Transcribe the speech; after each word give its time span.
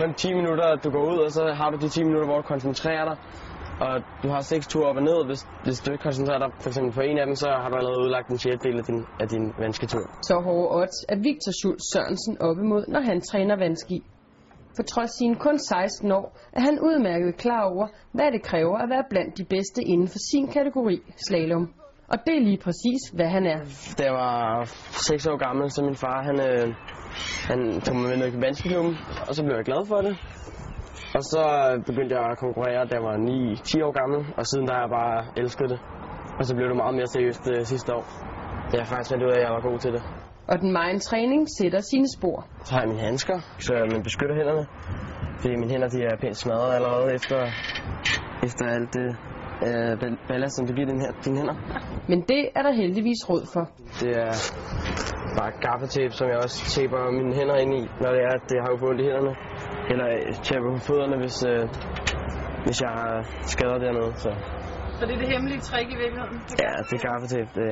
kun 0.00 0.14
10 0.14 0.34
minutter, 0.34 0.76
du 0.84 0.90
går 0.90 1.04
ud, 1.12 1.18
og 1.26 1.30
så 1.38 1.44
har 1.60 1.68
du 1.70 1.76
de 1.84 1.88
10 1.88 2.04
minutter, 2.04 2.26
hvor 2.26 2.36
du 2.36 2.46
koncentrerer 2.54 3.04
dig. 3.10 3.16
Og 3.86 3.94
du 4.22 4.28
har 4.34 4.40
seks 4.40 4.66
ture 4.66 4.86
op 4.90 4.96
og 4.96 5.02
ned. 5.02 5.18
Hvis, 5.26 5.40
hvis 5.64 5.78
du 5.80 5.92
ikke 5.92 6.02
koncentrerer 6.02 6.38
dig 6.44 6.50
for 6.62 6.68
eksempel 6.70 6.92
på 6.92 7.00
en 7.00 7.18
af 7.18 7.26
dem, 7.26 7.36
så 7.42 7.48
har 7.62 7.68
du 7.70 7.76
allerede 7.76 8.00
udlagt 8.04 8.28
en 8.28 8.38
sjældel 8.38 8.78
af 8.78 8.84
din, 8.84 9.00
af 9.22 9.28
din 9.28 9.44
vandskitur. 9.58 10.04
Så 10.28 10.34
hårde 10.46 10.68
odds 10.78 10.98
er 11.12 11.16
Victor 11.28 11.52
Schultz 11.60 11.84
Sørensen 11.92 12.34
op 12.48 12.58
imod, 12.64 12.84
når 12.88 13.00
han 13.00 13.20
træner 13.30 13.56
vandski. 13.56 13.98
For 14.76 14.82
trods 14.82 15.10
sine 15.18 15.36
kun 15.36 15.58
16 15.58 16.12
år, 16.12 16.26
er 16.52 16.60
han 16.60 16.80
udmærket 16.80 17.36
klar 17.36 17.62
over, 17.72 17.86
hvad 18.12 18.32
det 18.32 18.42
kræver 18.42 18.76
at 18.78 18.88
være 18.90 19.04
blandt 19.10 19.38
de 19.38 19.44
bedste 19.44 19.80
inden 19.82 20.08
for 20.08 20.20
sin 20.30 20.46
kategori, 20.56 20.98
slalom. 21.26 21.64
Og 22.12 22.18
det 22.26 22.34
er 22.36 22.42
lige 22.50 22.60
præcis, 22.66 23.00
hvad 23.16 23.28
han 23.36 23.44
er. 23.46 23.60
Da 23.98 24.02
jeg 24.04 24.14
var 24.24 24.64
6 25.08 25.26
år 25.26 25.36
gammel, 25.46 25.70
så 25.70 25.82
min 25.82 25.94
far, 25.94 26.22
han, 26.28 26.36
øh, 26.48 26.66
han 27.50 27.80
tog 27.84 27.96
mig 27.96 28.08
med 28.08 28.16
ned 28.16 28.28
i 28.38 28.40
vandskiklubben, 28.46 28.94
og 29.28 29.34
så 29.34 29.40
blev 29.44 29.54
jeg 29.56 29.64
glad 29.64 29.82
for 29.86 30.00
det. 30.06 30.14
Og 31.16 31.22
så 31.32 31.42
begyndte 31.86 32.12
jeg 32.16 32.24
at 32.32 32.38
konkurrere, 32.38 32.80
da 32.88 32.92
jeg 32.98 33.04
var 33.10 33.16
9-10 33.16 33.84
år 33.86 33.92
gammel, 34.00 34.20
og 34.38 34.46
siden 34.46 34.66
der 34.66 34.74
har 34.74 34.80
jeg 34.86 34.92
bare 35.02 35.16
elsket 35.40 35.68
det. 35.72 35.80
Og 36.38 36.44
så 36.46 36.52
blev 36.56 36.66
det 36.68 36.76
meget 36.76 36.94
mere 36.98 37.06
seriøst 37.06 37.44
det 37.44 37.66
sidste 37.66 37.94
år. 37.98 38.04
Jeg 38.72 38.80
har 38.82 38.88
faktisk 38.92 39.10
fandt 39.10 39.24
ud 39.26 39.30
af, 39.34 39.38
at 39.38 39.44
jeg 39.46 39.52
var 39.56 39.62
god 39.70 39.78
til 39.78 39.92
det. 39.96 40.02
Og 40.50 40.56
den 40.60 40.72
meget 40.72 41.02
træning 41.02 41.42
sætter 41.58 41.80
sine 41.80 42.08
spor. 42.16 42.38
Så 42.64 42.70
har 42.74 42.80
jeg 42.80 42.88
mine 42.88 43.00
handsker, 43.00 43.38
så 43.58 43.72
man 43.92 44.02
beskytter 44.02 44.36
hænderne. 44.40 44.64
Fordi 45.40 45.54
mine 45.56 45.70
hænder 45.72 45.88
de 45.88 46.00
er 46.02 46.16
pænt 46.22 46.36
smadret 46.36 46.74
allerede 46.74 47.14
efter, 47.14 47.38
efter 48.46 48.64
alt 48.76 48.94
det 48.94 49.16
øh, 49.66 50.18
ballast, 50.28 50.56
som 50.56 50.66
det 50.66 50.74
giver 50.76 50.88
din, 50.92 51.00
her, 51.00 51.12
dine 51.24 51.36
hænder. 51.38 51.56
Men 52.08 52.18
det 52.30 52.42
er 52.56 52.62
der 52.62 52.72
heldigvis 52.72 53.20
råd 53.30 53.44
for. 53.52 53.64
Det 54.00 54.10
er 54.24 54.32
bare 55.38 55.52
gaffatape, 55.66 56.14
som 56.18 56.26
jeg 56.28 56.38
også 56.46 56.58
taper 56.74 56.98
mine 57.18 57.34
hænder 57.38 57.56
ind 57.64 57.72
i, 57.80 57.82
når 58.02 58.10
det 58.14 58.20
er, 58.28 58.32
at 58.38 58.44
det 58.50 58.58
har 58.62 58.68
jo 58.74 58.76
ondt 58.88 59.00
i 59.00 59.04
hænderne. 59.08 59.34
Eller 59.92 60.06
taper 60.48 60.68
på 60.76 60.80
fødderne, 60.88 61.16
hvis, 61.22 61.38
øh, 61.50 61.62
hvis 62.66 62.78
jeg 62.84 62.92
har 63.00 63.12
skader 63.52 63.78
dernede. 63.84 64.12
Så. 64.24 64.30
Så 64.98 65.02
det 65.06 65.14
er 65.16 65.20
det 65.24 65.28
hemmelige 65.34 65.60
trick 65.68 65.88
i 65.96 65.98
virkeligheden? 66.02 66.36
Ja, 66.64 66.72
det 66.88 66.94
er 66.98 67.02
gaffatape. 67.08 67.50
Det, 67.58 67.68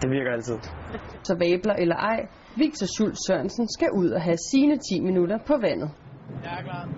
det 0.00 0.08
virker 0.16 0.30
altid. 0.36 0.58
Så 1.28 1.32
vabler 1.42 1.74
eller 1.82 1.96
ej, 2.12 2.18
Victor 2.56 2.86
Schultz 2.94 3.18
Sørensen 3.26 3.66
skal 3.76 3.90
ud 4.00 4.10
og 4.10 4.22
have 4.22 4.38
sine 4.50 4.76
10 4.76 5.00
minutter 5.08 5.38
på 5.46 5.54
vandet. 5.66 5.90
Jeg 6.44 6.52
er 6.58 6.62
klar. 6.62 6.88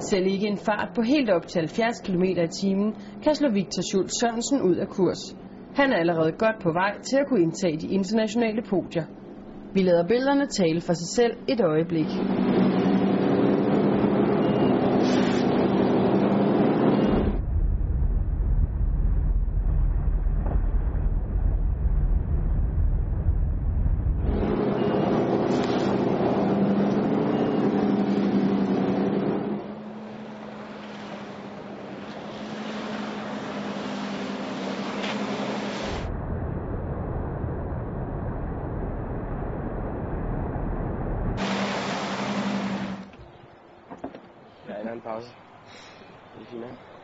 Selv 0.00 0.26
ikke 0.26 0.46
en 0.46 0.58
fart 0.58 0.90
på 0.94 1.02
helt 1.02 1.30
op 1.30 1.46
til 1.46 1.58
70 1.58 2.00
km 2.04 2.22
i 2.22 2.48
timen 2.60 2.94
kan 3.22 3.34
slå 3.34 3.48
Victor 3.48 3.82
Schultz 3.90 4.12
Sørensen 4.20 4.62
ud 4.62 4.76
af 4.76 4.88
kurs. 4.88 5.18
Han 5.72 5.92
er 5.92 5.96
allerede 5.96 6.32
godt 6.32 6.58
på 6.62 6.72
vej 6.72 6.92
til 7.10 7.16
at 7.16 7.26
kunne 7.28 7.42
indtage 7.42 7.80
de 7.80 7.88
internationale 7.88 8.62
podier. 8.62 9.04
Vi 9.72 9.82
lader 9.82 10.08
billederne 10.08 10.46
tale 10.46 10.80
for 10.80 10.92
sig 10.92 11.10
selv 11.16 11.34
et 11.48 11.60
øjeblik. 11.60 12.06
Ja, 44.68 44.80
en 44.80 44.88
anden 44.88 45.00
pause. 45.00 45.28
Det 46.34 46.42
er 46.42 46.46
fint, 46.50 46.64
ikke? 46.64 46.95